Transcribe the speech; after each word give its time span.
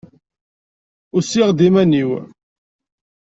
Usiɣ-d 1.17 1.59
iman-iw. 1.67 2.11